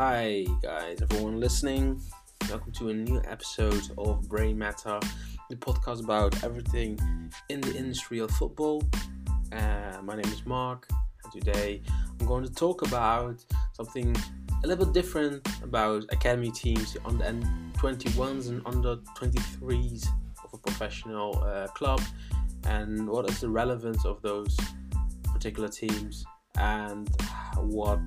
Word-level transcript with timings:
Hi, 0.00 0.46
guys, 0.62 1.02
everyone 1.02 1.40
listening. 1.40 2.00
Welcome 2.48 2.70
to 2.74 2.90
a 2.90 2.94
new 2.94 3.20
episode 3.26 3.82
of 3.98 4.28
Brain 4.28 4.56
Matter, 4.56 5.00
the 5.50 5.56
podcast 5.56 6.04
about 6.04 6.44
everything 6.44 7.00
in 7.48 7.60
the 7.60 7.74
industry 7.74 8.20
of 8.20 8.30
football. 8.30 8.84
Uh, 9.50 9.98
my 10.04 10.14
name 10.14 10.32
is 10.32 10.46
Mark, 10.46 10.88
and 11.24 11.32
today 11.32 11.82
I'm 12.20 12.26
going 12.28 12.44
to 12.44 12.54
talk 12.54 12.82
about 12.86 13.44
something 13.72 14.16
a 14.62 14.68
little 14.68 14.84
bit 14.84 14.94
different 14.94 15.44
about 15.64 16.04
academy 16.10 16.52
teams, 16.52 16.92
the 16.92 17.04
under 17.04 17.24
21s 17.78 18.50
and 18.50 18.62
under 18.66 18.98
23s 19.16 20.06
of 20.44 20.54
a 20.54 20.58
professional 20.58 21.42
uh, 21.42 21.66
club, 21.74 22.00
and 22.68 23.08
what 23.08 23.28
is 23.28 23.40
the 23.40 23.48
relevance 23.48 24.04
of 24.04 24.22
those 24.22 24.56
particular 25.32 25.68
teams, 25.68 26.24
and 26.56 27.10
what 27.56 27.98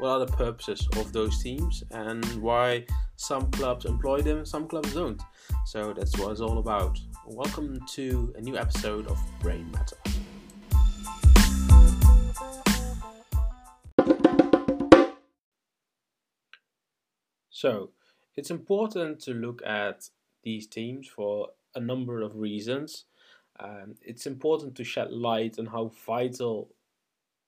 what 0.00 0.08
are 0.12 0.24
the 0.24 0.32
purposes 0.32 0.88
of 0.96 1.12
those 1.12 1.42
teams 1.42 1.84
and 1.90 2.24
why 2.36 2.82
some 3.16 3.50
clubs 3.50 3.84
employ 3.84 4.22
them 4.22 4.46
some 4.46 4.66
clubs 4.66 4.94
don't. 4.94 5.20
So 5.66 5.92
that's 5.92 6.16
what 6.16 6.32
it's 6.32 6.40
all 6.40 6.56
about. 6.56 6.98
Welcome 7.26 7.78
to 7.88 8.32
a 8.34 8.40
new 8.40 8.56
episode 8.56 9.08
of 9.08 9.18
brain 9.40 9.70
matter. 9.70 9.98
So 17.50 17.90
it's 18.36 18.50
important 18.50 19.20
to 19.24 19.34
look 19.34 19.60
at 19.66 20.08
these 20.42 20.66
teams 20.66 21.08
for 21.08 21.48
a 21.74 21.80
number 21.80 22.22
of 22.22 22.36
reasons. 22.36 23.04
Um, 23.62 23.96
it's 24.00 24.26
important 24.26 24.76
to 24.76 24.84
shed 24.84 25.12
light 25.12 25.58
on 25.58 25.66
how 25.66 25.92
vital 26.06 26.70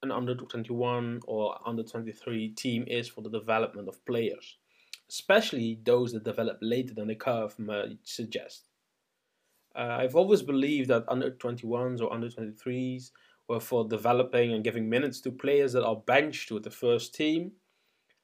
an 0.02 0.11
under 0.11 0.34
21 0.34 1.20
or 1.27 1.56
under 1.64 1.83
23 1.83 2.48
team 2.50 2.84
is 2.89 3.08
for 3.08 3.20
the 3.22 3.31
development 3.31 3.89
of 3.89 4.05
players, 4.05 4.56
especially 5.09 5.78
those 5.84 6.12
that 6.12 6.25
develop 6.25 6.59
later 6.61 6.92
than 6.92 7.09
the 7.09 7.14
curve 7.14 7.56
might 7.59 7.98
suggest. 8.03 8.69
Uh, 9.75 9.97
I've 10.00 10.17
always 10.17 10.42
believed 10.42 10.91
that 10.91 11.05
under 11.09 11.31
21s 11.31 12.00
or 12.00 12.12
under 12.12 12.28
23s 12.28 13.11
were 13.48 13.61
for 13.61 13.89
developing 13.89 14.53
and 14.53 14.64
giving 14.64 14.89
minutes 14.89 15.20
to 15.22 15.31
players 15.31 15.72
that 15.72 15.84
are 15.84 15.97
benched 15.97 16.50
with 16.50 16.64
the 16.64 16.70
first 16.70 17.14
team. 17.14 17.53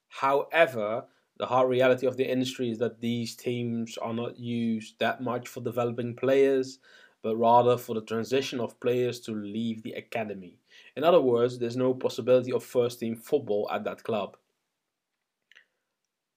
However, 0.08 1.04
the 1.38 1.46
hard 1.46 1.68
reality 1.68 2.06
of 2.06 2.16
the 2.16 2.30
industry 2.30 2.70
is 2.70 2.78
that 2.78 3.00
these 3.00 3.36
teams 3.36 3.96
are 3.98 4.12
not 4.12 4.38
used 4.38 4.98
that 4.98 5.22
much 5.22 5.46
for 5.46 5.60
developing 5.60 6.16
players, 6.16 6.80
but 7.22 7.36
rather 7.36 7.76
for 7.76 7.94
the 7.94 8.02
transition 8.02 8.60
of 8.60 8.78
players 8.80 9.20
to 9.20 9.32
leave 9.32 9.82
the 9.82 9.92
academy 9.92 10.58
in 10.98 11.04
other 11.04 11.20
words, 11.20 11.60
there's 11.60 11.76
no 11.76 11.94
possibility 11.94 12.52
of 12.52 12.64
first 12.64 12.98
team 12.98 13.14
football 13.14 13.70
at 13.72 13.84
that 13.84 14.02
club. 14.02 14.36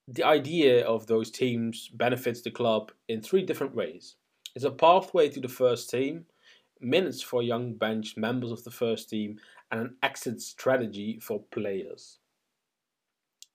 The 0.06 0.22
idea 0.22 0.86
of 0.86 1.08
those 1.08 1.32
teams 1.32 1.88
benefits 1.88 2.42
the 2.42 2.52
club 2.52 2.92
in 3.08 3.22
three 3.22 3.44
different 3.44 3.74
ways. 3.74 4.14
It's 4.54 4.64
a 4.64 4.70
pathway 4.70 5.30
to 5.30 5.40
the 5.40 5.48
first 5.48 5.90
team, 5.90 6.26
minutes 6.80 7.22
for 7.22 7.42
young 7.42 7.74
bench 7.74 8.16
members 8.16 8.52
of 8.52 8.62
the 8.62 8.70
first 8.70 9.10
team, 9.10 9.40
and 9.72 9.80
an 9.80 9.96
exit 10.04 10.40
strategy 10.40 11.18
for 11.20 11.42
players. 11.50 12.20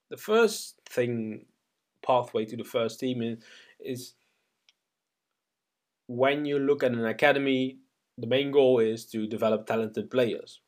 The 0.10 0.18
first 0.18 0.76
thing, 0.90 1.46
pathway 2.06 2.44
to 2.48 2.58
the 2.58 2.66
first 2.66 3.00
team, 3.00 3.22
is, 3.22 3.38
is 3.80 4.14
when 6.08 6.44
you 6.44 6.60
look 6.60 6.84
at 6.84 6.92
an 6.92 7.06
academy, 7.06 7.78
the 8.18 8.28
main 8.28 8.52
goal 8.52 8.80
is 8.80 9.06
to 9.06 9.26
develop 9.26 9.68
talented 9.68 10.12
players 10.12 10.60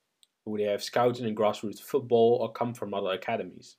who 0.45 0.57
they 0.57 0.63
have 0.63 0.83
scouted 0.83 1.25
in 1.25 1.35
grassroots 1.35 1.81
football 1.81 2.37
or 2.41 2.51
come 2.51 2.73
from 2.73 2.93
other 2.93 3.11
academies. 3.11 3.77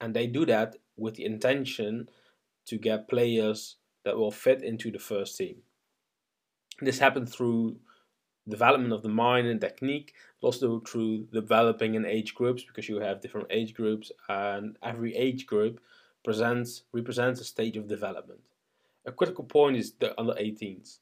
And 0.00 0.14
they 0.14 0.26
do 0.26 0.46
that 0.46 0.76
with 0.96 1.14
the 1.14 1.24
intention 1.24 2.08
to 2.66 2.78
get 2.78 3.08
players 3.08 3.76
that 4.04 4.16
will 4.16 4.30
fit 4.30 4.62
into 4.62 4.90
the 4.90 4.98
first 4.98 5.36
team. 5.36 5.56
This 6.80 6.98
happens 6.98 7.34
through 7.34 7.76
development 8.48 8.92
of 8.92 9.02
the 9.02 9.08
mind 9.08 9.46
and 9.46 9.60
technique, 9.60 10.14
but 10.40 10.48
also 10.48 10.80
through 10.80 11.26
developing 11.32 11.94
in 11.94 12.06
age 12.06 12.34
groups 12.34 12.64
because 12.64 12.88
you 12.88 13.00
have 13.00 13.20
different 13.20 13.48
age 13.50 13.74
groups 13.74 14.10
and 14.28 14.76
every 14.82 15.14
age 15.14 15.46
group 15.46 15.80
presents 16.24 16.84
represents 16.92 17.40
a 17.40 17.44
stage 17.44 17.76
of 17.76 17.88
development. 17.88 18.40
A 19.06 19.12
critical 19.12 19.44
point 19.44 19.76
is 19.76 19.92
the 19.92 20.18
under 20.18 20.34
18s 20.34 20.98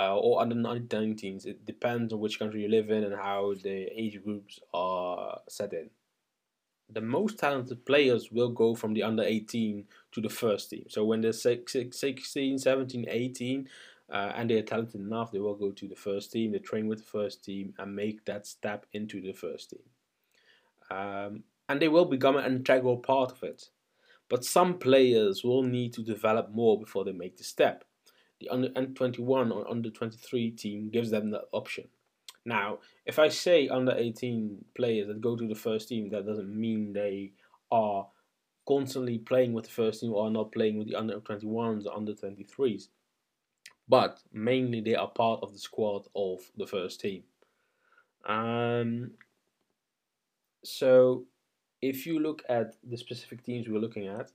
uh, 0.00 0.16
or 0.16 0.40
under 0.40 0.54
19s. 0.54 1.44
It 1.44 1.66
depends 1.66 2.12
on 2.12 2.20
which 2.20 2.38
country 2.38 2.62
you 2.62 2.68
live 2.68 2.90
in 2.90 3.04
and 3.04 3.14
how 3.14 3.54
the 3.62 3.88
age 3.94 4.22
groups 4.24 4.58
are 4.72 5.40
set 5.46 5.74
in. 5.74 5.90
The 6.88 7.02
most 7.02 7.38
talented 7.38 7.84
players 7.84 8.32
will 8.32 8.48
go 8.48 8.74
from 8.74 8.94
the 8.94 9.02
under 9.02 9.22
18 9.22 9.84
to 10.12 10.20
the 10.20 10.30
first 10.30 10.70
team. 10.70 10.86
So 10.88 11.04
when 11.04 11.20
they're 11.20 11.32
16, 11.32 12.58
17, 12.58 13.04
18, 13.08 13.68
uh, 14.10 14.32
and 14.34 14.50
they're 14.50 14.62
talented 14.62 15.02
enough, 15.02 15.30
they 15.30 15.38
will 15.38 15.54
go 15.54 15.70
to 15.70 15.86
the 15.86 15.94
first 15.94 16.32
team, 16.32 16.52
they 16.52 16.58
train 16.58 16.88
with 16.88 17.00
the 17.00 17.04
first 17.04 17.44
team, 17.44 17.74
and 17.78 17.94
make 17.94 18.24
that 18.24 18.46
step 18.46 18.86
into 18.92 19.20
the 19.20 19.32
first 19.32 19.70
team. 19.70 19.82
Um, 20.90 21.44
and 21.68 21.80
they 21.80 21.88
will 21.88 22.06
become 22.06 22.36
an 22.36 22.46
integral 22.46 22.96
part 22.96 23.32
of 23.32 23.42
it. 23.42 23.68
But 24.30 24.44
some 24.44 24.78
players 24.78 25.44
will 25.44 25.62
need 25.62 25.92
to 25.92 26.02
develop 26.02 26.50
more 26.50 26.80
before 26.80 27.04
they 27.04 27.12
make 27.12 27.36
the 27.36 27.44
step 27.44 27.84
the 28.40 28.48
under 28.48 28.86
21 28.86 29.52
or 29.52 29.70
under 29.70 29.90
23 29.90 30.50
team 30.52 30.90
gives 30.90 31.10
them 31.10 31.30
that 31.30 31.44
option. 31.52 31.88
Now, 32.44 32.78
if 33.04 33.18
I 33.18 33.28
say 33.28 33.68
under 33.68 33.92
18 33.92 34.64
players 34.74 35.08
that 35.08 35.20
go 35.20 35.36
to 35.36 35.46
the 35.46 35.54
first 35.54 35.88
team, 35.88 36.08
that 36.10 36.26
doesn't 36.26 36.58
mean 36.58 36.92
they 36.92 37.32
are 37.70 38.08
constantly 38.66 39.18
playing 39.18 39.52
with 39.52 39.64
the 39.64 39.70
first 39.70 40.00
team 40.00 40.12
or 40.12 40.30
not 40.30 40.52
playing 40.52 40.78
with 40.78 40.88
the 40.88 40.96
under 40.96 41.20
21s 41.20 41.86
or 41.86 41.96
under 41.96 42.14
23s. 42.14 42.88
But 43.88 44.20
mainly 44.32 44.80
they 44.80 44.94
are 44.94 45.08
part 45.08 45.40
of 45.42 45.52
the 45.52 45.58
squad 45.58 46.06
of 46.14 46.40
the 46.56 46.66
first 46.66 47.00
team. 47.00 47.24
Um, 48.26 49.12
so 50.62 51.24
if 51.82 52.06
you 52.06 52.18
look 52.18 52.42
at 52.48 52.74
the 52.88 52.96
specific 52.96 53.42
teams 53.42 53.68
we're 53.68 53.80
looking 53.80 54.06
at, 54.06 54.30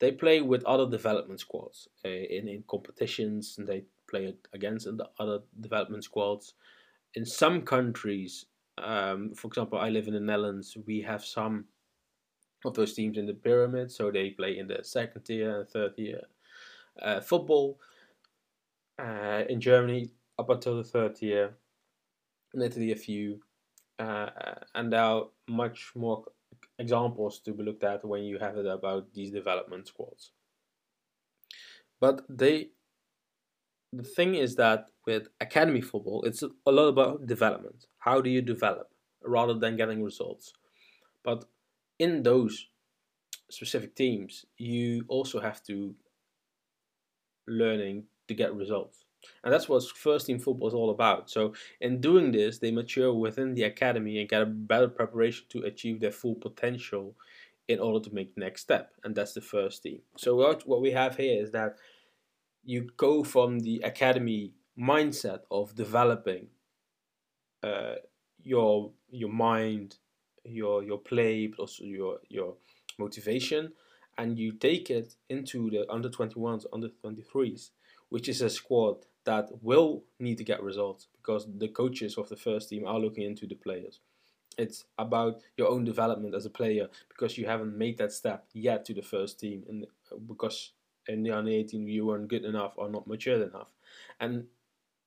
they 0.00 0.12
play 0.12 0.40
with 0.40 0.64
other 0.64 0.88
development 0.88 1.40
squads 1.40 1.88
uh, 2.04 2.08
in, 2.08 2.48
in 2.48 2.64
competitions 2.68 3.56
and 3.58 3.66
they 3.66 3.84
play 4.08 4.34
against 4.52 4.86
the 4.86 5.08
other 5.18 5.40
development 5.60 6.04
squads. 6.04 6.54
In 7.14 7.24
some 7.24 7.62
countries, 7.62 8.46
um, 8.78 9.34
for 9.34 9.48
example, 9.48 9.78
I 9.78 9.88
live 9.88 10.06
in 10.06 10.14
the 10.14 10.20
Netherlands, 10.20 10.76
we 10.86 11.00
have 11.02 11.24
some 11.24 11.64
of 12.64 12.74
those 12.74 12.94
teams 12.94 13.18
in 13.18 13.26
the 13.26 13.34
pyramid, 13.34 13.90
so 13.90 14.10
they 14.10 14.30
play 14.30 14.58
in 14.58 14.68
the 14.68 14.82
second 14.82 15.22
tier 15.22 15.60
and 15.60 15.68
third 15.68 15.96
tier 15.96 16.22
uh, 17.02 17.20
football. 17.20 17.78
Uh, 18.98 19.44
in 19.48 19.60
Germany, 19.60 20.10
up 20.38 20.50
until 20.50 20.76
the 20.76 20.84
third 20.84 21.14
tier, 21.14 21.54
in 22.54 22.62
Italy, 22.62 22.90
a 22.90 22.96
few, 22.96 23.40
uh, 23.98 24.28
and 24.74 24.92
are 24.92 25.28
much 25.48 25.92
more 25.94 26.24
examples 26.78 27.40
to 27.40 27.52
be 27.52 27.62
looked 27.62 27.84
at 27.84 28.04
when 28.04 28.22
you 28.24 28.38
have 28.38 28.56
it 28.56 28.66
about 28.66 29.12
these 29.14 29.30
development 29.30 29.88
squads. 29.88 30.32
But 32.00 32.22
they, 32.28 32.68
the 33.92 34.02
thing 34.02 34.34
is 34.34 34.54
that 34.56 34.90
with 35.06 35.28
academy 35.40 35.80
football, 35.80 36.22
it's 36.24 36.42
a 36.42 36.70
lot 36.70 36.88
about 36.88 37.26
development. 37.26 37.86
How 37.98 38.20
do 38.20 38.30
you 38.30 38.42
develop 38.42 38.88
rather 39.24 39.54
than 39.54 39.76
getting 39.76 40.02
results? 40.02 40.52
But 41.24 41.44
in 41.98 42.22
those 42.22 42.68
specific 43.50 43.96
teams, 43.96 44.44
you 44.56 45.04
also 45.08 45.40
have 45.40 45.62
to 45.64 45.94
learning 47.46 48.04
to 48.28 48.34
get 48.34 48.54
results. 48.54 49.04
And 49.42 49.52
that's 49.52 49.68
what 49.68 49.82
first 49.84 50.26
team 50.26 50.38
football 50.38 50.68
is 50.68 50.74
all 50.74 50.90
about. 50.90 51.30
So, 51.30 51.54
in 51.80 52.00
doing 52.00 52.32
this, 52.32 52.58
they 52.58 52.70
mature 52.70 53.12
within 53.12 53.54
the 53.54 53.64
academy 53.64 54.18
and 54.20 54.28
get 54.28 54.42
a 54.42 54.46
better 54.46 54.88
preparation 54.88 55.46
to 55.50 55.62
achieve 55.62 56.00
their 56.00 56.12
full 56.12 56.34
potential 56.34 57.14
in 57.66 57.80
order 57.80 58.08
to 58.08 58.14
make 58.14 58.34
the 58.34 58.40
next 58.40 58.62
step. 58.62 58.92
And 59.04 59.14
that's 59.14 59.34
the 59.34 59.40
first 59.40 59.82
team. 59.82 60.00
So, 60.16 60.36
what, 60.36 60.66
we 60.80 60.92
have 60.92 61.16
here 61.16 61.42
is 61.42 61.50
that 61.52 61.76
you 62.64 62.88
go 62.96 63.24
from 63.24 63.60
the 63.60 63.80
academy 63.84 64.52
mindset 64.78 65.40
of 65.50 65.74
developing 65.74 66.48
uh, 67.62 67.96
your 68.42 68.92
your 69.10 69.30
mind, 69.30 69.96
your 70.44 70.82
your 70.82 70.98
play, 70.98 71.48
but 71.48 71.58
also 71.58 71.84
your 71.84 72.18
your 72.28 72.54
motivation, 72.98 73.72
and 74.16 74.38
you 74.38 74.52
take 74.52 74.90
it 74.90 75.14
into 75.28 75.70
the 75.70 75.90
under 75.90 76.08
21s, 76.08 76.66
under 76.72 76.88
23s 77.04 77.70
which 78.08 78.28
is 78.28 78.42
a 78.42 78.50
squad 78.50 78.96
that 79.24 79.48
will 79.62 80.04
need 80.18 80.38
to 80.38 80.44
get 80.44 80.62
results 80.62 81.08
because 81.16 81.46
the 81.58 81.68
coaches 81.68 82.16
of 82.16 82.28
the 82.28 82.36
first 82.36 82.70
team 82.70 82.86
are 82.86 82.98
looking 82.98 83.24
into 83.24 83.46
the 83.46 83.54
players. 83.54 84.00
It's 84.56 84.84
about 84.98 85.40
your 85.56 85.68
own 85.68 85.84
development 85.84 86.34
as 86.34 86.46
a 86.46 86.50
player 86.50 86.88
because 87.08 87.38
you 87.38 87.46
haven't 87.46 87.76
made 87.76 87.98
that 87.98 88.12
step 88.12 88.46
yet 88.52 88.84
to 88.86 88.94
the 88.94 89.02
first 89.02 89.38
team, 89.38 89.64
and 89.68 89.86
uh, 90.10 90.16
because 90.16 90.72
in 91.06 91.22
the 91.22 91.30
under 91.30 91.50
18 91.50 91.86
you 91.86 92.06
weren't 92.06 92.28
good 92.28 92.44
enough 92.44 92.72
or 92.76 92.88
not 92.88 93.06
mature 93.06 93.42
enough. 93.42 93.68
And 94.18 94.46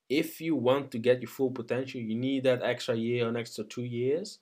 if 0.09 0.41
you 0.41 0.55
want 0.55 0.91
to 0.91 0.99
get 0.99 1.21
your 1.21 1.29
full 1.29 1.51
potential, 1.51 2.01
you 2.01 2.15
need 2.15 2.43
that 2.43 2.63
extra 2.63 2.95
year 2.95 3.29
or 3.29 3.37
extra 3.37 3.63
two 3.63 3.83
years. 3.83 4.39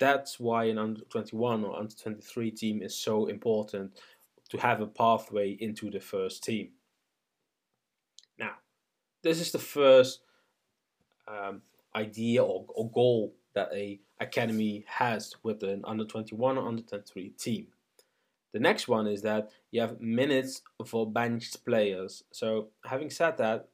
that's 0.00 0.40
why 0.40 0.64
an 0.64 0.78
under 0.78 1.02
21 1.02 1.64
or 1.64 1.78
under 1.78 1.94
23 1.94 2.50
team 2.50 2.82
is 2.82 2.96
so 2.96 3.26
important 3.26 4.00
to 4.48 4.58
have 4.58 4.80
a 4.80 4.86
pathway 4.86 5.50
into 5.60 5.90
the 5.90 6.00
first 6.00 6.42
team. 6.42 6.70
This 9.22 9.40
is 9.40 9.52
the 9.52 9.58
first 9.58 10.20
um, 11.28 11.62
idea 11.94 12.42
or, 12.42 12.64
or 12.68 12.90
goal 12.90 13.34
that 13.54 13.70
a 13.72 14.00
academy 14.20 14.84
has 14.86 15.34
with 15.42 15.62
an 15.62 15.82
under 15.84 16.04
21 16.04 16.58
or 16.58 16.68
under 16.68 16.82
23 16.82 17.30
team. 17.30 17.66
The 18.52 18.60
next 18.60 18.88
one 18.88 19.06
is 19.06 19.22
that 19.22 19.50
you 19.70 19.80
have 19.80 20.00
minutes 20.00 20.62
for 20.84 21.10
benched 21.10 21.64
players. 21.64 22.24
So, 22.32 22.68
having 22.84 23.10
said 23.10 23.38
that, 23.38 23.68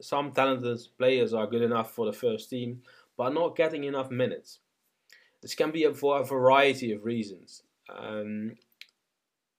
some 0.00 0.32
talented 0.32 0.80
players 0.98 1.34
are 1.34 1.46
good 1.46 1.62
enough 1.62 1.92
for 1.92 2.06
the 2.06 2.12
first 2.12 2.50
team, 2.50 2.82
but 3.16 3.34
not 3.34 3.56
getting 3.56 3.84
enough 3.84 4.10
minutes. 4.10 4.60
This 5.42 5.54
can 5.54 5.70
be 5.70 5.86
for 5.92 6.20
a 6.20 6.24
variety 6.24 6.92
of 6.92 7.04
reasons. 7.04 7.62
Um, 7.88 8.54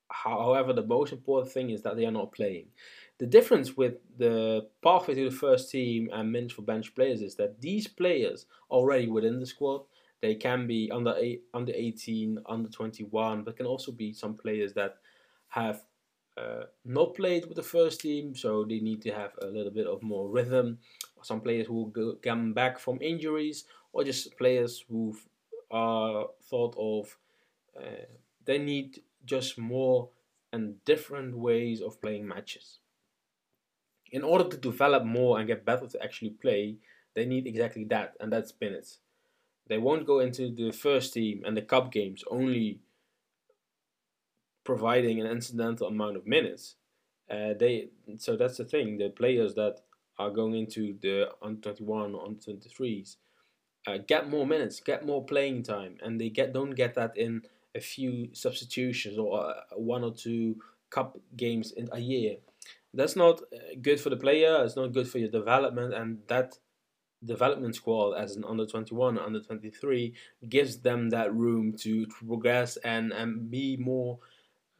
however, 0.09 0.73
the 0.73 0.85
most 0.85 1.13
important 1.13 1.53
thing 1.53 1.69
is 1.69 1.81
that 1.83 1.95
they 1.95 2.05
are 2.05 2.11
not 2.11 2.31
playing. 2.31 2.67
The 3.17 3.25
difference 3.25 3.77
with 3.77 3.95
the 4.17 4.67
pathway 4.83 5.15
to 5.15 5.29
the 5.29 5.35
first 5.35 5.71
team 5.71 6.09
and 6.11 6.31
minutes 6.31 6.53
for 6.53 6.63
bench 6.63 6.93
players 6.95 7.21
is 7.21 7.35
that 7.35 7.61
these 7.61 7.87
players 7.87 8.45
already 8.69 9.07
within 9.07 9.39
the 9.39 9.45
squad 9.45 9.81
they 10.25 10.33
can 10.33 10.65
be 10.65 10.89
under 10.91 11.13
eight, 11.17 11.43
under 11.53 11.71
18, 11.71 12.39
under 12.47 12.67
21, 12.67 13.43
but 13.43 13.57
can 13.57 13.67
also 13.67 13.91
be 13.91 14.11
some 14.11 14.33
players 14.33 14.73
that 14.73 14.97
have 15.49 15.83
uh, 16.35 16.63
not 16.83 17.13
played 17.13 17.45
with 17.45 17.57
the 17.57 17.63
first 17.63 18.01
team, 18.01 18.35
so 18.35 18.63
they 18.63 18.79
need 18.79 19.03
to 19.03 19.11
have 19.11 19.33
a 19.41 19.45
little 19.45 19.71
bit 19.71 19.85
of 19.85 20.01
more 20.01 20.27
rhythm. 20.27 20.79
Some 21.21 21.41
players 21.41 21.67
who 21.67 21.91
go, 21.93 22.15
come 22.23 22.53
back 22.53 22.79
from 22.79 23.01
injuries, 23.01 23.65
or 23.93 24.03
just 24.03 24.35
players 24.37 24.83
who 24.89 25.15
are 25.69 26.27
thought 26.49 26.75
of. 26.77 27.17
Uh, 27.77 28.05
they 28.45 28.57
need 28.57 29.01
just 29.25 29.59
more 29.59 30.09
and 30.51 30.83
different 30.85 31.37
ways 31.37 31.81
of 31.81 32.01
playing 32.01 32.27
matches. 32.27 32.79
In 34.11 34.23
order 34.23 34.45
to 34.49 34.57
develop 34.57 35.03
more 35.03 35.39
and 35.39 35.47
get 35.47 35.65
better 35.65 35.87
to 35.87 36.03
actually 36.03 36.31
play, 36.31 36.77
they 37.15 37.25
need 37.25 37.47
exactly 37.47 37.85
that, 37.85 38.13
and 38.19 38.31
that's 38.31 38.53
minutes. 38.61 38.99
They 39.67 39.77
won't 39.77 40.05
go 40.05 40.19
into 40.19 40.53
the 40.53 40.71
first 40.71 41.13
team 41.13 41.43
and 41.45 41.57
the 41.57 41.61
cup 41.61 41.91
games 41.91 42.23
only 42.29 42.79
providing 44.63 45.19
an 45.19 45.27
incidental 45.27 45.87
amount 45.87 46.17
of 46.17 46.27
minutes. 46.27 46.75
Uh, 47.29 47.53
they 47.59 47.89
so 48.17 48.35
that's 48.35 48.57
the 48.57 48.65
thing. 48.65 48.97
The 48.97 49.09
players 49.09 49.55
that 49.55 49.81
are 50.19 50.29
going 50.29 50.55
into 50.55 50.95
the 51.01 51.29
under 51.41 51.61
twenty 51.61 51.83
one 51.83 52.13
or 52.13 52.25
under 52.25 52.39
twenty 52.39 52.69
threes 52.69 53.17
uh, 53.87 53.97
get 54.05 54.29
more 54.29 54.45
minutes, 54.45 54.79
get 54.79 55.05
more 55.05 55.23
playing 55.23 55.63
time, 55.63 55.97
and 56.03 56.21
they 56.21 56.29
get 56.29 56.53
don't 56.53 56.71
get 56.71 56.93
that 56.95 57.17
in 57.17 57.41
a 57.73 57.79
few 57.79 58.29
substitutions 58.33 59.17
or 59.17 59.49
uh, 59.49 59.53
one 59.75 60.03
or 60.03 60.13
two 60.13 60.57
cup 60.91 61.17
games 61.35 61.71
in 61.71 61.89
a 61.91 61.99
year. 61.99 62.37
That's 62.95 63.15
not 63.15 63.41
uh, 63.41 63.75
good 63.81 63.99
for 63.99 64.09
the 64.09 64.17
player. 64.17 64.63
It's 64.63 64.75
not 64.75 64.93
good 64.93 65.07
for 65.07 65.19
your 65.19 65.29
development, 65.29 65.93
and 65.93 66.19
that 66.27 66.57
development 67.23 67.75
squad 67.75 68.13
as 68.13 68.35
an 68.35 68.43
under 68.47 68.65
21 68.65 69.17
under 69.17 69.39
23 69.39 70.13
gives 70.47 70.77
them 70.77 71.09
that 71.09 71.33
room 71.33 71.73
to, 71.73 72.05
progress 72.07 72.77
and, 72.77 73.11
and 73.11 73.49
be 73.49 73.77
more 73.77 74.19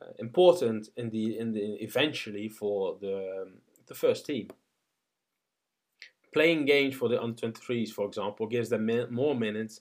uh, 0.01 0.07
important 0.19 0.89
in 0.97 1.09
the 1.09 1.37
in 1.37 1.53
the 1.53 1.77
eventually 1.81 2.47
for 2.47 2.97
the 3.01 3.43
um, 3.43 3.53
the 3.87 3.95
first 3.95 4.25
team 4.25 4.49
playing 6.33 6.65
games 6.65 6.95
for 6.95 7.07
the 7.07 7.21
under 7.21 7.47
23s 7.47 7.89
for 7.89 8.05
example 8.05 8.45
gives 8.45 8.69
them 8.69 8.85
min- 8.85 9.11
more 9.11 9.35
minutes 9.35 9.79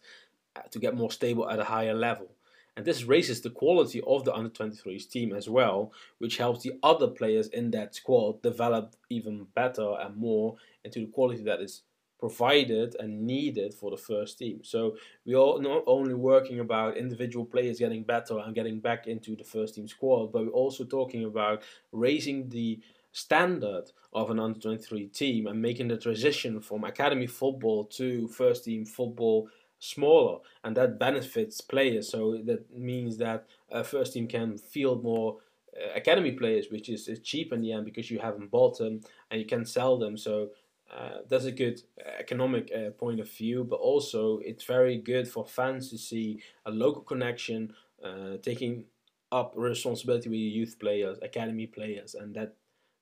uh, 0.56 0.60
to 0.70 0.78
get 0.78 0.94
more 0.94 1.10
stable 1.10 1.48
at 1.50 1.58
a 1.58 1.64
higher 1.64 1.94
level 1.94 2.30
and 2.76 2.84
this 2.84 3.04
raises 3.04 3.40
the 3.40 3.50
quality 3.50 4.00
of 4.06 4.24
the 4.24 4.34
under 4.34 4.50
23s 4.50 5.08
team 5.08 5.32
as 5.32 5.48
well 5.48 5.92
which 6.18 6.38
helps 6.38 6.62
the 6.62 6.72
other 6.82 7.08
players 7.08 7.48
in 7.48 7.70
that 7.70 7.94
squad 7.94 8.42
develop 8.42 8.94
even 9.10 9.46
better 9.54 9.94
and 10.00 10.16
more 10.16 10.56
into 10.84 11.00
the 11.00 11.06
quality 11.06 11.42
that 11.42 11.60
is 11.60 11.82
provided 12.24 12.96
and 12.98 13.26
needed 13.26 13.74
for 13.74 13.90
the 13.90 13.98
first 13.98 14.38
team. 14.38 14.60
So 14.62 14.96
we 15.26 15.34
are 15.34 15.60
not 15.60 15.82
only 15.86 16.14
working 16.14 16.58
about 16.60 16.96
individual 16.96 17.44
players 17.44 17.78
getting 17.78 18.02
better 18.02 18.38
and 18.38 18.54
getting 18.54 18.80
back 18.80 19.06
into 19.06 19.36
the 19.36 19.44
first 19.44 19.74
team 19.74 19.86
squad, 19.86 20.32
but 20.32 20.46
we're 20.46 20.52
also 20.52 20.84
talking 20.84 21.24
about 21.24 21.62
raising 21.92 22.48
the 22.48 22.80
standard 23.12 23.84
of 24.14 24.30
an 24.30 24.40
under 24.40 24.58
23 24.58 25.06
team 25.08 25.46
and 25.46 25.60
making 25.60 25.88
the 25.88 25.98
transition 25.98 26.62
from 26.62 26.84
academy 26.84 27.26
football 27.26 27.84
to 27.84 28.26
first 28.28 28.64
team 28.64 28.86
football 28.86 29.48
smaller 29.84 30.38
and 30.62 30.76
that 30.76 30.98
benefits 30.98 31.60
players 31.60 32.08
so 32.08 32.38
that 32.44 32.62
means 32.76 33.18
that 33.18 33.46
a 33.70 33.84
first 33.84 34.12
team 34.14 34.26
can 34.26 34.56
field 34.56 35.02
more 35.02 35.38
uh, 35.76 35.94
academy 35.94 36.32
players 36.32 36.66
which 36.70 36.88
is, 36.88 37.08
is 37.08 37.20
cheap 37.20 37.52
in 37.52 37.60
the 37.60 37.72
end 37.72 37.84
because 37.84 38.10
you 38.10 38.18
haven't 38.18 38.50
bought 38.50 38.78
them 38.78 39.00
and 39.30 39.40
you 39.40 39.46
can 39.46 39.64
sell 39.64 39.98
them 39.98 40.16
so 40.16 40.48
uh, 40.92 41.18
that's 41.28 41.44
a 41.44 41.52
good 41.52 41.80
economic 42.18 42.70
uh, 42.72 42.90
point 42.90 43.18
of 43.18 43.28
view, 43.30 43.64
but 43.64 43.76
also 43.76 44.38
it's 44.38 44.64
very 44.64 44.96
good 44.96 45.26
for 45.26 45.44
fans 45.44 45.90
to 45.90 45.98
see 45.98 46.40
a 46.66 46.70
local 46.70 47.02
connection 47.02 47.74
uh, 48.04 48.36
taking 48.42 48.84
up 49.32 49.52
responsibility 49.56 50.28
with 50.28 50.38
youth 50.38 50.76
players, 50.78 51.18
academy 51.22 51.66
players, 51.66 52.14
and 52.14 52.34
that 52.34 52.54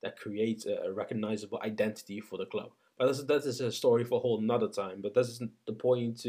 that 0.03 0.19
creates 0.19 0.67
a 0.67 0.91
recognizable 0.93 1.61
identity 1.63 2.21
for 2.21 2.37
the 2.37 2.47
club. 2.47 2.71
But 2.99 3.07
that's, 3.07 3.25
that 3.25 3.45
is 3.47 3.61
a 3.61 3.73
story 3.73 4.05
for 4.05 4.17
a 4.17 4.21
whole 4.21 4.39
another 4.39 4.69
time. 4.69 5.01
But 5.01 5.15
this 5.15 5.29
is 5.29 5.43
the 5.67 5.73
point 5.73 6.25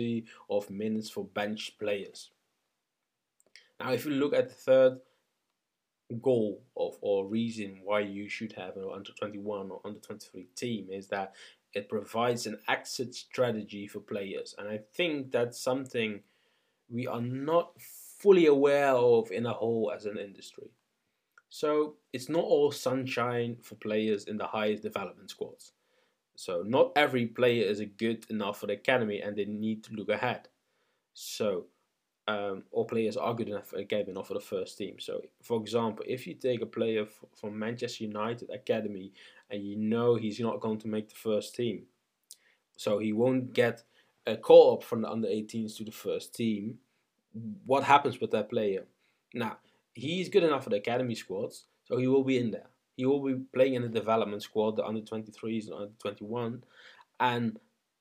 of 0.50 0.70
minutes 0.70 1.10
for 1.10 1.26
bench 1.26 1.76
players. 1.80 2.32
Now, 3.80 3.92
if 3.92 4.06
you 4.06 4.12
look 4.12 4.34
at 4.34 4.50
the 4.50 4.56
third 4.56 5.00
goal 6.22 6.62
of 6.78 6.98
or 7.02 7.26
reason 7.28 7.80
why 7.84 8.02
you 8.02 8.30
should 8.30 8.54
have 8.54 8.78
an 8.78 8.86
under 8.94 9.12
21 9.14 9.72
or 9.72 9.82
under 9.86 10.00
23 10.00 10.48
team 10.56 10.88
is 10.92 11.08
that 11.08 11.34
it 11.74 11.90
provides 11.90 12.46
an 12.46 12.58
exit 12.68 13.16
strategy 13.16 13.88
for 13.88 14.00
players 14.00 14.54
and 14.58 14.68
i 14.68 14.80
think 14.94 15.32
that's 15.32 15.60
something 15.60 16.22
we 16.90 17.08
are 17.08 17.22
not 17.22 17.72
fully 17.82 18.46
aware 18.46 18.94
of 18.94 19.32
in 19.32 19.46
a 19.46 19.54
whole 19.54 19.92
as 19.96 20.06
an 20.06 20.18
industry 20.18 20.70
so 21.50 21.96
it's 22.12 22.30
not 22.30 22.44
all 22.44 22.72
sunshine 22.72 23.58
for 23.62 23.76
players 23.76 24.26
in 24.26 24.38
the 24.38 24.46
highest 24.46 24.84
development 24.84 25.30
squads 25.30 25.72
so 26.36 26.64
not 26.66 26.92
every 26.96 27.26
player 27.26 27.66
is 27.66 27.82
good 27.98 28.26
enough 28.30 28.60
for 28.60 28.68
the 28.68 28.74
academy 28.74 29.22
and 29.22 29.36
they 29.36 29.46
need 29.46 29.84
to 29.84 29.94
look 29.94 30.10
ahead 30.10 30.48
so 31.14 31.66
um, 32.28 32.64
all 32.72 32.86
players 32.86 33.18
are 33.18 33.34
good 33.34 33.50
enough 33.50 33.74
again 33.74 34.08
enough 34.08 34.28
for 34.28 34.34
the 34.34 34.40
first 34.40 34.78
team. 34.78 34.96
So, 35.00 35.22
for 35.42 35.60
example, 35.60 36.06
if 36.08 36.26
you 36.26 36.36
take 36.36 36.62
a 36.62 36.66
player 36.66 37.06
from 37.40 37.60
Manchester 37.60 38.06
United 38.06 38.50
academy 38.50 39.12
and 39.50 39.62
you 39.62 39.76
know 39.76 40.16
he's 40.16 40.40
not 40.40 40.62
going 40.62 40.80
to 40.80 40.88
make 40.88 41.10
the 41.10 41.16
first 41.16 41.56
team, 41.56 41.84
so 42.78 43.00
he 43.00 43.14
won't 43.14 43.54
get 43.54 43.84
a 44.26 44.38
call 44.38 44.76
up 44.76 44.84
from 44.84 45.02
the 45.02 45.10
under 45.10 45.28
18s 45.28 45.76
to 45.78 45.84
the 45.84 45.92
first 45.92 46.34
team. 46.34 46.78
What 47.66 47.84
happens 47.84 48.22
with 48.22 48.32
that 48.32 48.50
player? 48.50 48.86
Now, 49.34 49.58
he's 49.94 50.30
good 50.30 50.44
enough 50.44 50.64
for 50.64 50.70
the 50.70 50.78
academy 50.78 51.16
squads, 51.16 51.66
so 51.84 51.98
he 51.98 52.08
will 52.08 52.24
be 52.24 52.38
in 52.38 52.52
there. 52.52 52.68
He 52.96 53.06
will 53.06 53.24
be 53.24 53.44
playing 53.54 53.74
in 53.76 53.82
the 53.82 53.90
development 53.90 54.44
squad, 54.44 54.76
the 54.76 54.86
under 54.86 55.02
23s 55.02 55.66
and 55.66 55.74
under 55.74 55.94
21, 56.00 56.64
and 57.20 57.60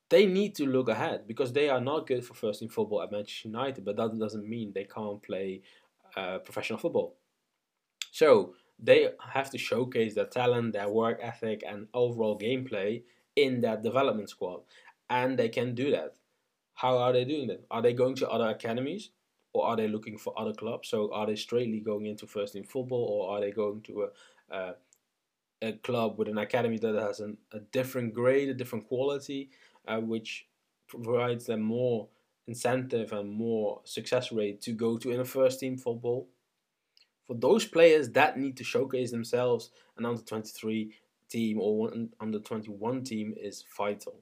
they 0.09 0.25
need 0.25 0.53
to 0.55 0.65
look 0.65 0.89
ahead 0.89 1.27
because 1.27 1.53
they 1.53 1.69
are 1.69 1.81
not 1.81 2.05
good 2.05 2.23
for 2.23 2.35
first 2.35 2.59
team 2.59 2.69
football 2.69 3.01
at 3.01 3.11
Manchester 3.11 3.47
United, 3.47 3.83
but 3.83 3.95
that 3.95 4.17
doesn't 4.19 4.47
mean 4.47 4.71
they 4.71 4.83
can't 4.83 5.21
play 5.23 5.61
uh, 6.15 6.37
professional 6.39 6.77
football. 6.77 7.15
So 8.11 8.53
they 8.77 9.09
have 9.19 9.49
to 9.51 9.57
showcase 9.57 10.13
their 10.13 10.25
talent, 10.25 10.73
their 10.73 10.89
work 10.89 11.19
ethic, 11.21 11.63
and 11.67 11.87
overall 11.93 12.37
gameplay 12.37 13.03
in 13.35 13.61
that 13.61 13.81
development 13.81 14.29
squad, 14.29 14.61
and 15.09 15.39
they 15.39 15.49
can 15.49 15.73
do 15.73 15.89
that. 15.91 16.15
How 16.75 16.97
are 16.97 17.13
they 17.13 17.25
doing 17.25 17.47
that? 17.47 17.65
Are 17.71 17.81
they 17.81 17.93
going 17.93 18.15
to 18.15 18.29
other 18.29 18.49
academies? 18.49 19.09
Or 19.55 19.67
are 19.67 19.75
they 19.75 19.87
looking 19.87 20.17
for 20.17 20.33
other 20.35 20.53
clubs? 20.53 20.89
So 20.89 21.13
are 21.13 21.27
they 21.27 21.35
straightly 21.35 21.79
going 21.79 22.07
into 22.07 22.25
first 22.25 22.53
team 22.53 22.63
football, 22.63 23.03
or 23.03 23.35
are 23.35 23.41
they 23.41 23.51
going 23.51 23.81
to 23.81 24.03
a, 24.03 24.07
a, 24.49 24.73
a 25.61 25.73
club 25.73 26.17
with 26.17 26.27
an 26.27 26.37
academy 26.37 26.77
that 26.77 26.95
has 26.95 27.19
an, 27.19 27.37
a 27.51 27.59
different 27.59 28.13
grade, 28.13 28.49
a 28.49 28.53
different 28.53 28.87
quality, 28.87 29.49
uh, 29.87 29.97
which 29.97 30.47
provides 30.87 31.45
them 31.45 31.61
more 31.61 32.07
incentive 32.47 33.13
and 33.13 33.31
more 33.31 33.81
success 33.83 34.31
rate 34.31 34.61
to 34.61 34.71
go 34.73 34.97
to 34.97 35.11
in 35.11 35.19
a 35.19 35.25
first 35.25 35.59
team 35.59 35.77
football. 35.77 36.27
For 37.25 37.35
those 37.35 37.65
players 37.65 38.09
that 38.11 38.37
need 38.37 38.57
to 38.57 38.63
showcase 38.63 39.11
themselves, 39.11 39.69
an 39.97 40.05
under 40.05 40.21
23 40.21 40.93
team 41.29 41.59
or 41.59 41.91
an 41.91 42.09
under 42.19 42.39
21 42.39 43.03
team 43.03 43.33
is 43.37 43.63
vital. 43.77 44.15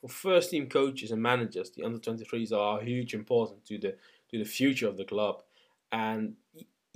For 0.00 0.08
first 0.08 0.50
team 0.50 0.68
coaches 0.68 1.10
and 1.10 1.22
managers, 1.22 1.70
the 1.70 1.84
under 1.84 1.98
23s 1.98 2.52
are 2.52 2.80
huge 2.80 3.14
important 3.14 3.64
to 3.66 3.78
the 3.78 3.96
to 4.30 4.38
the 4.38 4.44
future 4.44 4.88
of 4.88 4.96
the 4.96 5.04
club. 5.04 5.42
And 5.90 6.34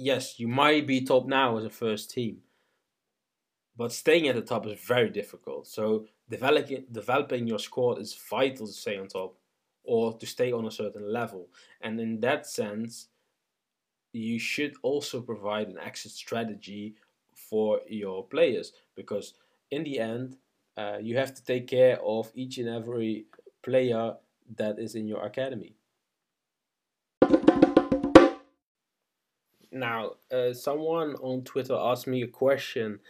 yes, 0.03 0.39
you 0.41 0.49
might 0.49 0.87
be 0.87 1.01
top 1.03 1.27
now 1.27 1.57
as 1.59 1.65
a 1.65 1.71
first 1.71 2.11
team, 2.11 2.39
but 3.77 3.93
staying 3.93 4.29
at 4.29 4.35
the 4.35 4.43
top 4.43 4.67
is 4.67 4.79
very 4.81 5.11
difficult. 5.11 5.67
So 5.67 6.07
developing 6.29 6.85
developing 6.91 7.47
your 7.47 7.59
squad 7.59 7.99
is 8.01 8.15
vital 8.31 8.67
to 8.67 8.73
stay 8.73 8.99
on 8.99 9.09
top. 9.09 9.37
or 9.85 10.17
to 10.19 10.27
stay 10.27 10.53
on 10.53 10.65
a 10.67 10.71
certain 10.71 11.13
level. 11.13 11.49
And 11.81 12.01
in 12.01 12.21
that 12.21 12.47
sense, 12.47 13.09
you 14.13 14.39
should 14.39 14.75
also 14.83 15.21
provide 15.21 15.69
an 15.69 15.79
exit 15.79 16.13
strategy 16.13 16.95
for 17.35 17.81
your 17.89 18.25
players 18.27 18.73
because 18.95 19.35
in 19.71 19.85
the 19.85 19.99
end, 19.99 20.37
uh, 20.77 20.99
you 21.01 21.17
have 21.17 21.35
to 21.35 21.45
take 21.45 21.67
care 21.67 21.99
of 22.03 22.31
each 22.35 22.59
and 22.59 22.69
every 22.69 23.27
player 23.63 24.15
that 24.57 24.79
is 24.79 24.95
in 24.95 25.07
your 25.09 25.25
academy. 25.25 25.77
Now, 29.73 30.13
uh, 30.31 30.53
someone 30.53 31.15
on 31.17 31.43
Twitter 31.45 31.75
asked 31.75 32.07
me 32.07 32.23
a 32.23 32.29
question 32.29 33.01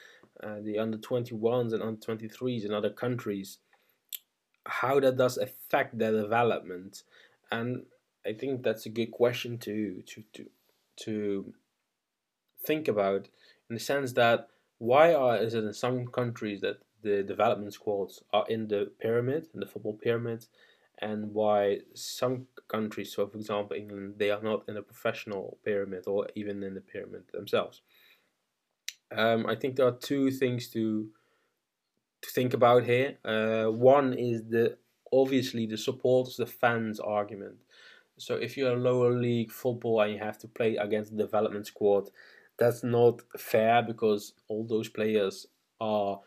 uh, 0.43 0.61
the 0.63 0.79
under 0.79 0.99
21s 0.99 1.73
and 1.73 1.83
under 1.83 2.01
23s 2.01 2.65
in 2.65 2.73
other 2.73 2.91
countries, 2.91 3.59
how 4.67 5.01
that 5.01 5.17
does 5.17 5.37
affect 5.39 5.99
their 5.99 6.13
development. 6.13 7.03
And 7.51 7.85
I 8.25 8.33
think 8.33 8.63
that's 8.63 8.87
a 8.87 8.91
good 8.91 9.11
question 9.11 9.59
to, 9.59 10.03
to, 10.07 10.23
to, 10.35 10.47
to 11.05 11.55
think 12.65 12.89
about 12.89 13.29
in 13.69 13.75
the 13.75 13.81
sense 13.81 14.13
that 14.13 14.49
why 14.79 15.15
are, 15.15 15.37
is 15.37 15.55
it 15.55 15.65
in 15.65 15.73
some 15.73 16.07
countries 16.07 16.61
that 16.61 16.79
the 17.03 17.23
development 17.23 17.75
squads 17.75 18.23
are 18.33 18.47
in 18.49 18.69
the 18.69 18.91
pyramid, 19.01 19.49
in 19.55 19.61
the 19.61 19.67
football 19.67 19.95
pyramid, 19.95 20.47
and 21.03 21.35
why 21.35 21.81
some 21.95 22.47
countries, 22.69 23.13
so 23.13 23.27
for 23.27 23.37
example 23.37 23.77
England, 23.77 24.15
they 24.19 24.31
are 24.31 24.43
not 24.43 24.65
in 24.69 24.77
a 24.77 24.83
professional 24.83 25.59
pyramid 25.65 26.05
or 26.07 26.29
even 26.35 26.63
in 26.63 26.75
the 26.75 26.81
pyramid 26.81 27.25
themselves. 27.33 27.83
Um, 29.11 29.47
I 29.47 29.57
think 29.57 29.77
there 29.77 29.87
are 29.87 29.99
two 29.99 30.31
things 30.31 30.69
to 30.71 31.11
to 32.23 32.31
think 32.31 32.55
about 32.55 32.85
here. 32.85 33.19
Uh, 33.25 33.67
one 33.67 34.15
is 34.15 34.45
the 34.49 34.79
obviously 35.13 35.67
the 35.67 35.77
supporters, 35.77 36.37
the 36.37 36.47
fans 36.47 37.01
argument. 37.01 37.57
So 38.19 38.37
if 38.37 38.57
you're 38.57 38.77
a 38.77 38.81
lower 38.81 39.13
league 39.13 39.51
football 39.51 40.01
and 40.01 40.13
you 40.13 40.19
have 40.21 40.39
to 40.39 40.49
play 40.49 40.77
against 40.77 41.11
the 41.11 41.23
development 41.25 41.67
squad, 41.67 42.11
that's 42.59 42.85
not 42.85 43.21
fair 43.37 43.83
because 43.83 44.35
all 44.49 44.65
those 44.65 44.89
players 44.89 45.47
are 45.81 46.21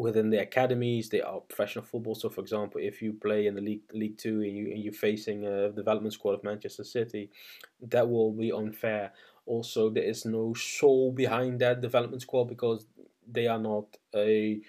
within 0.00 0.30
the 0.30 0.40
academies. 0.40 1.10
They 1.10 1.20
are 1.20 1.40
professional 1.40 1.84
football. 1.84 2.14
So, 2.14 2.30
for 2.30 2.40
example, 2.40 2.80
if 2.82 3.02
you 3.02 3.12
play 3.12 3.46
in 3.46 3.54
the 3.54 3.60
league 3.60 3.82
League 3.92 4.18
Two 4.18 4.40
and 4.40 4.56
you 4.56 4.70
and 4.72 4.82
you're 4.82 4.92
facing 4.92 5.44
a 5.44 5.70
development 5.70 6.14
squad 6.14 6.32
of 6.32 6.44
Manchester 6.44 6.84
City, 6.84 7.30
that 7.82 8.08
will 8.08 8.32
be 8.32 8.50
unfair. 8.50 9.12
Also, 9.46 9.90
there 9.90 10.04
is 10.04 10.24
no 10.24 10.54
soul 10.54 11.12
behind 11.12 11.60
that 11.60 11.80
development 11.80 12.22
squad 12.22 12.44
because 12.44 12.86
they 13.30 13.46
are 13.46 13.58
not 13.58 13.86
a 14.14 14.60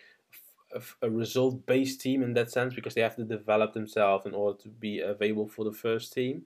a, 1.01 1.09
result 1.09 1.65
based 1.65 1.99
team 2.01 2.23
in 2.23 2.33
that 2.33 2.51
sense 2.51 2.73
because 2.73 2.93
they 2.93 3.01
have 3.01 3.15
to 3.17 3.25
develop 3.25 3.73
themselves 3.73 4.25
in 4.25 4.33
order 4.33 4.57
to 4.57 4.69
be 4.69 4.99
available 4.99 5.47
for 5.47 5.65
the 5.65 5.71
first 5.71 6.13
team. 6.13 6.43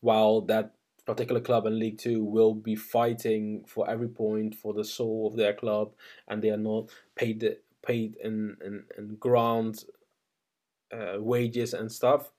While 0.00 0.42
that 0.42 0.74
particular 1.06 1.40
club 1.40 1.66
in 1.66 1.78
League 1.78 1.98
Two 1.98 2.24
will 2.24 2.54
be 2.54 2.76
fighting 2.76 3.64
for 3.66 3.88
every 3.88 4.08
point 4.08 4.54
for 4.54 4.72
the 4.74 4.84
soul 4.84 5.26
of 5.28 5.36
their 5.36 5.54
club, 5.54 5.92
and 6.28 6.42
they 6.42 6.50
are 6.50 6.64
not 6.72 6.90
paid 7.14 7.56
paid 7.82 8.16
in 8.22 8.56
in, 8.64 8.84
in 8.96 9.16
ground 9.16 9.84
uh, 10.92 11.20
wages 11.20 11.74
and 11.74 11.90
stuff. 11.90 12.30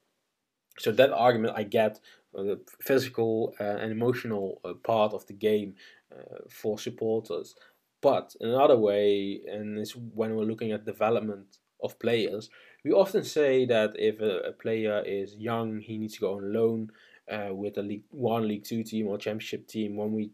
So 0.77 0.91
that 0.91 1.11
argument 1.11 1.53
I 1.57 1.63
get 1.63 1.99
uh, 2.37 2.43
the 2.43 2.59
physical 2.81 3.55
uh, 3.59 3.63
and 3.63 3.91
emotional 3.91 4.61
uh, 4.63 4.73
part 4.73 5.13
of 5.13 5.25
the 5.27 5.33
game 5.33 5.75
uh, 6.11 6.39
for 6.49 6.79
supporters. 6.79 7.55
But 8.01 8.35
another 8.39 8.77
way, 8.77 9.41
and 9.47 9.77
it's 9.77 9.95
when 9.95 10.35
we're 10.35 10.45
looking 10.45 10.71
at 10.71 10.85
development 10.85 11.57
of 11.83 11.99
players, 11.99 12.49
we 12.83 12.91
often 12.91 13.23
say 13.23 13.65
that 13.65 13.91
if 13.95 14.19
a, 14.21 14.49
a 14.49 14.51
player 14.53 15.03
is 15.05 15.35
young, 15.35 15.79
he 15.81 15.97
needs 15.97 16.15
to 16.15 16.21
go 16.21 16.37
on 16.37 16.53
loan 16.53 16.91
uh, 17.31 17.53
with 17.53 17.77
a 17.77 17.81
League 17.81 18.05
One, 18.09 18.47
League 18.47 18.63
Two 18.63 18.83
team 18.83 19.07
or 19.07 19.17
Championship 19.17 19.67
team. 19.67 19.95
When 19.95 20.13
we 20.13 20.31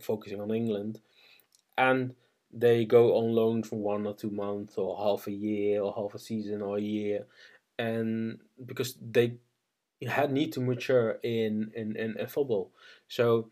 focusing 0.00 0.40
on 0.40 0.50
England, 0.50 1.00
and 1.76 2.14
they 2.52 2.84
go 2.84 3.16
on 3.16 3.32
loan 3.32 3.62
for 3.62 3.78
one 3.78 4.06
or 4.06 4.14
two 4.14 4.30
months 4.30 4.76
or 4.76 4.96
half 4.96 5.26
a 5.26 5.32
year 5.32 5.82
or 5.82 5.94
half 5.96 6.14
a 6.14 6.18
season 6.18 6.62
or 6.62 6.78
a 6.78 6.82
year. 6.82 7.26
And 7.78 8.40
because 8.66 8.96
they 9.00 9.36
had 10.06 10.32
need 10.32 10.52
to 10.54 10.60
mature 10.60 11.18
in, 11.22 11.70
in, 11.74 11.96
in, 11.96 12.18
in 12.18 12.26
football. 12.26 12.72
So 13.08 13.50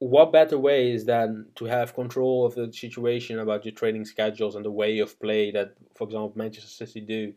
what 0.00 0.32
better 0.32 0.58
way 0.58 0.92
is 0.92 1.04
than 1.04 1.46
to 1.54 1.66
have 1.66 1.94
control 1.94 2.46
of 2.46 2.54
the 2.54 2.72
situation 2.72 3.38
about 3.38 3.64
your 3.66 3.74
training 3.74 4.06
schedules 4.06 4.56
and 4.56 4.64
the 4.64 4.70
way 4.70 4.98
of 4.98 5.18
play 5.20 5.50
that 5.52 5.74
for 5.94 6.04
example 6.04 6.32
manchester 6.34 6.86
city 6.86 7.00
do 7.02 7.32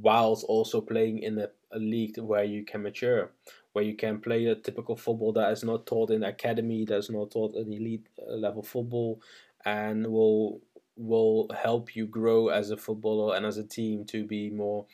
whilst 0.00 0.44
also 0.44 0.80
playing 0.80 1.18
in 1.18 1.38
a, 1.38 1.48
a 1.72 1.78
league 1.78 2.16
where 2.18 2.44
you 2.44 2.64
can 2.64 2.82
mature 2.82 3.32
where 3.72 3.84
you 3.84 3.94
can 3.94 4.20
play 4.20 4.46
a 4.46 4.54
typical 4.54 4.96
football 4.96 5.32
that 5.32 5.50
is 5.50 5.64
not 5.64 5.86
taught 5.86 6.10
in 6.10 6.22
academy 6.22 6.84
that's 6.84 7.10
not 7.10 7.32
taught 7.32 7.56
in 7.56 7.72
elite 7.72 8.06
uh, 8.28 8.34
level 8.34 8.62
football 8.62 9.20
and 9.66 10.06
will 10.08 10.62
will 10.96 11.48
help 11.62 11.96
you 11.96 12.06
grow 12.06 12.48
as 12.48 12.70
a 12.70 12.78
footballer 12.78 13.36
and 13.36 13.46
as 13.46 13.58
a 13.58 13.64
team 13.64 14.06
to 14.06 14.24
be 14.24 14.50
more 14.50 14.86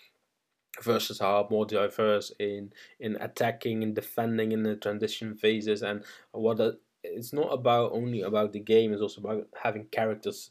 versatile, 0.83 1.47
more 1.51 1.67
diverse 1.67 2.33
in 2.39 2.73
in 3.01 3.17
attacking 3.17 3.83
and 3.83 3.95
defending 3.95 4.53
in 4.53 4.63
the 4.63 4.77
transition 4.77 5.35
phases. 5.37 5.83
And 5.83 6.05
what 6.33 6.61
a, 6.61 6.79
it's 7.05 7.33
not 7.33 7.53
about 7.53 7.93
only 7.93 8.23
about 8.23 8.53
the 8.53 8.61
game; 8.61 8.93
it's 8.93 9.03
also 9.03 9.21
about 9.21 9.49
having 9.63 9.87
characters 9.87 10.51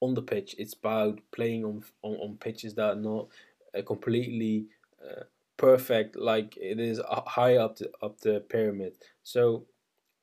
on 0.00 0.14
the 0.14 0.22
pitch. 0.22 0.54
It's 0.58 0.74
about 0.74 1.20
playing 1.32 1.64
on 1.64 1.84
on, 2.02 2.14
on 2.16 2.36
pitches 2.38 2.74
that 2.74 2.90
are 2.92 3.00
not 3.00 3.28
uh, 3.76 3.82
completely 3.82 4.66
uh, 5.02 5.24
perfect, 5.56 6.16
like 6.16 6.56
it 6.56 6.80
is 6.80 7.00
high 7.08 7.56
up 7.56 7.76
the 7.78 7.90
up 8.02 8.20
the 8.20 8.40
pyramid. 8.40 8.94
So, 9.22 9.66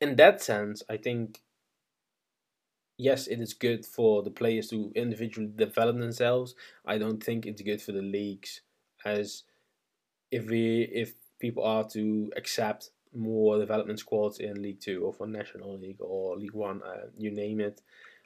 in 0.02 0.16
that 0.18 0.42
sense, 0.44 0.84
I 0.90 0.98
think 0.98 1.42
yes, 2.98 3.28
it 3.28 3.40
is 3.40 3.54
good 3.54 3.86
for 3.86 4.24
the 4.24 4.32
players 4.32 4.70
to 4.70 4.92
individually 4.96 5.52
develop 5.56 5.98
themselves. 5.98 6.56
I 6.86 6.98
don't 6.98 7.24
think 7.24 7.46
it's 7.46 7.62
good 7.62 7.82
for 7.82 7.92
the 7.92 8.02
leagues, 8.02 8.62
as 9.04 9.44
if 10.32 10.48
we 10.50 10.84
if 10.92 11.14
people 11.40 11.64
are 11.64 11.84
to 11.90 12.32
accept 12.38 12.92
more 13.14 13.58
development 13.60 14.00
squads 14.00 14.40
in 14.40 14.62
League 14.62 14.82
Two 14.82 15.04
or 15.04 15.14
for 15.14 15.28
National 15.28 15.78
League 15.78 16.02
or 16.02 16.38
League 16.38 16.54
One, 16.54 16.82
uh, 16.84 17.08
you 17.18 17.32
name 17.32 17.60
it. 17.62 17.82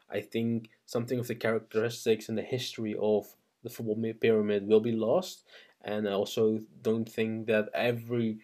I 0.09 0.21
think 0.21 0.69
something 0.85 1.19
of 1.19 1.27
the 1.27 1.35
characteristics 1.35 2.29
and 2.29 2.37
the 2.37 2.43
history 2.43 2.95
of 2.99 3.27
the 3.63 3.69
football 3.69 4.01
pyramid 4.19 4.67
will 4.67 4.79
be 4.79 4.91
lost, 4.91 5.45
and 5.83 6.07
I 6.07 6.13
also 6.13 6.59
don't 6.81 7.07
think 7.09 7.47
that 7.47 7.69
every 7.73 8.39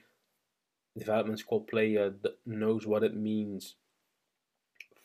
development 0.98 1.39
squad 1.39 1.67
player 1.67 2.13
knows 2.46 2.88
what 2.88 3.03
it 3.03 3.15
means 3.15 3.75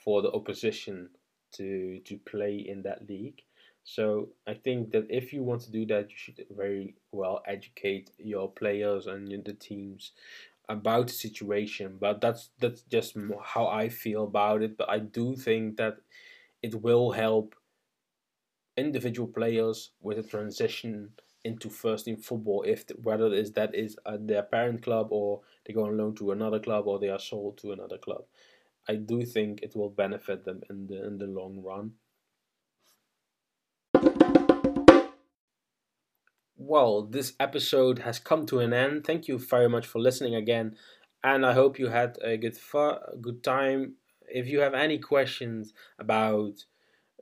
for 0.05 0.23
the 0.23 0.33
opposition 0.33 1.11
to 1.53 2.01
to 2.05 2.19
play 2.19 2.57
in 2.57 2.83
that 2.83 3.09
league. 3.09 3.43
So 3.85 4.31
I 4.47 4.55
think 4.55 4.93
that 4.93 5.07
if 5.09 5.33
you 5.33 5.43
want 5.43 5.63
to 5.63 5.71
do 5.71 5.87
that, 5.87 6.11
you 6.11 6.17
should 6.17 6.45
very 6.51 6.95
well 7.13 7.43
educate 7.47 8.11
your 8.19 8.51
players 8.51 9.07
and 9.07 9.29
the 9.45 9.55
teams 9.55 10.13
about 10.69 11.09
the 11.09 11.13
situation. 11.13 11.97
But 12.01 12.21
that's 12.21 12.51
that's 12.61 12.83
just 12.83 13.17
how 13.43 13.67
I 13.67 13.89
feel 13.89 14.25
about 14.25 14.63
it. 14.63 14.77
But 14.77 14.91
I 14.91 14.99
do 14.99 15.35
think 15.35 15.77
that 15.79 15.99
it 16.63 16.83
will 16.83 17.13
help 17.13 17.55
individual 18.77 19.29
players 19.29 19.91
with 20.01 20.19
a 20.19 20.23
transition 20.23 21.11
into 21.45 21.71
first 21.71 22.05
team 22.05 22.17
football 22.17 22.63
if 22.67 22.85
whether 23.03 23.27
it 23.27 23.33
is 23.33 23.53
that 23.53 23.75
is 23.75 23.97
at 24.07 24.27
their 24.27 24.43
parent 24.43 24.83
club 24.83 25.09
or 25.11 25.41
they 25.65 25.73
go 25.73 25.87
on 25.87 25.97
loan 25.97 26.15
to 26.15 26.33
another 26.33 26.61
club 26.61 26.87
or 26.87 26.99
they 26.99 27.09
are 27.09 27.19
sold 27.19 27.57
to 27.59 27.73
another 27.73 27.99
club. 27.99 28.25
I 28.89 28.97
do 28.97 29.25
think 29.25 29.63
it 29.63 29.77
will 29.77 29.91
benefit 29.91 30.45
them 30.45 30.63
in 30.69 30.87
the 30.87 31.07
in 31.07 31.19
the 31.19 31.27
long 31.27 31.63
run. 31.63 31.93
Well, 36.57 37.03
this 37.03 37.33
episode 37.41 38.01
has 38.01 38.19
come 38.19 38.47
to 38.47 38.61
an 38.61 38.73
end. 38.73 39.05
Thank 39.05 39.29
you 39.29 39.39
very 39.39 39.69
much 39.69 39.87
for 39.87 39.99
listening 39.99 40.35
again, 40.35 40.77
and 41.25 41.45
I 41.45 41.53
hope 41.53 41.79
you 41.79 41.89
had 41.89 42.19
a 42.23 42.37
good 42.37 42.57
fu- 42.57 43.01
good 43.21 43.43
time. 43.43 43.95
If 44.29 44.47
you 44.47 44.61
have 44.61 44.75
any 44.75 44.99
questions 44.99 45.73
about 45.99 46.65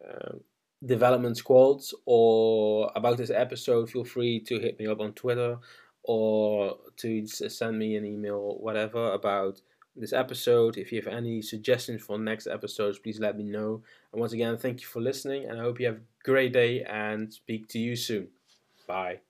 uh, 0.07 0.37
development 0.85 1.37
squads 1.37 1.95
or 2.05 2.91
about 2.95 3.17
this 3.17 3.31
episode, 3.31 3.91
feel 3.91 4.05
free 4.05 4.41
to 4.41 4.59
hit 4.59 4.79
me 4.79 4.87
up 4.87 5.01
on 5.01 5.13
Twitter 5.15 5.59
or 6.03 6.77
to 6.97 7.27
send 7.27 7.79
me 7.79 7.97
an 7.97 8.05
email, 8.05 8.59
whatever, 8.61 9.13
about 9.13 9.61
this 10.01 10.13
episode. 10.13 10.77
If 10.77 10.93
you 10.93 11.01
have 11.01 11.13
any 11.13 11.43
suggestions 11.43 12.03
for 12.03 12.19
next 12.19 12.47
episodes, 12.47 12.99
please 12.99 13.21
let 13.21 13.37
me 13.37 13.45
know. 13.45 13.83
And 14.13 14.21
once 14.21 14.33
again, 14.33 14.57
thank 14.59 14.81
you 14.81 14.87
for 14.87 15.01
listening, 15.01 15.47
and 15.47 15.59
I 15.59 15.63
hope 15.63 15.81
you 15.81 15.87
have 15.87 15.97
a 15.97 16.25
great 16.25 16.53
day 16.53 16.83
and 16.85 17.33
speak 17.33 17.69
to 17.69 17.79
you 17.79 17.97
soon. 17.97 18.29
Bye. 18.87 19.28